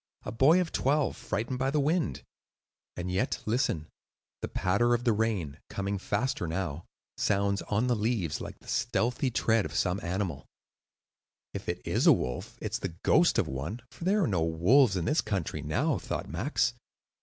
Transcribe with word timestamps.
"A 0.23 0.31
boy 0.31 0.59
of 0.59 0.71
twelve 0.71 1.15
frightened 1.15 1.59
by 1.59 1.69
the 1.69 1.79
wind!" 1.79 2.23
And 2.97 3.11
yet, 3.11 3.39
listen! 3.45 3.87
the 4.41 4.47
patter 4.47 4.95
of 4.95 5.03
the 5.03 5.13
rain 5.13 5.59
(coming 5.69 5.99
faster 5.99 6.47
now) 6.47 6.85
sounds 7.17 7.61
on 7.67 7.85
the 7.85 7.95
leaves 7.95 8.41
like 8.41 8.57
the 8.57 8.67
stealthy 8.67 9.29
tread 9.29 9.63
of 9.63 9.75
some 9.75 9.99
animal. 10.01 10.47
"If 11.53 11.69
it 11.69 11.85
is 11.85 12.07
a 12.07 12.13
wolf, 12.13 12.57
it 12.63 12.71
is 12.71 12.79
the 12.79 12.95
ghost 13.03 13.37
of 13.37 13.47
one; 13.47 13.83
for 13.91 14.03
there 14.03 14.23
are 14.23 14.27
no 14.27 14.41
wolves 14.43 14.97
in 14.97 15.05
this 15.05 15.21
country 15.21 15.61
now," 15.61 15.99
thought 15.99 16.27
Max. 16.27 16.73